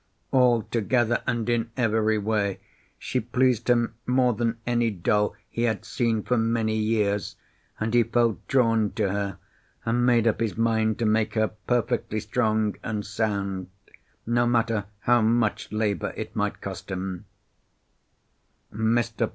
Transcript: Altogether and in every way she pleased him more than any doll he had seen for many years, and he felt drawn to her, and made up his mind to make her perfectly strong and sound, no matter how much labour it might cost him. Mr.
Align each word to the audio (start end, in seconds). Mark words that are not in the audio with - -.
Altogether 0.33 1.21
and 1.27 1.47
in 1.47 1.69
every 1.77 2.17
way 2.17 2.57
she 2.97 3.19
pleased 3.19 3.69
him 3.69 3.93
more 4.07 4.33
than 4.33 4.57
any 4.65 4.89
doll 4.89 5.35
he 5.47 5.61
had 5.65 5.85
seen 5.85 6.23
for 6.23 6.39
many 6.39 6.75
years, 6.75 7.35
and 7.79 7.93
he 7.93 8.01
felt 8.01 8.47
drawn 8.47 8.89
to 8.93 9.11
her, 9.11 9.37
and 9.85 10.03
made 10.03 10.25
up 10.27 10.39
his 10.39 10.57
mind 10.57 10.97
to 10.97 11.05
make 11.05 11.35
her 11.35 11.49
perfectly 11.67 12.19
strong 12.19 12.75
and 12.81 13.05
sound, 13.05 13.67
no 14.25 14.47
matter 14.47 14.85
how 15.01 15.21
much 15.21 15.71
labour 15.71 16.15
it 16.17 16.35
might 16.35 16.61
cost 16.61 16.89
him. 16.89 17.25
Mr. 18.73 19.29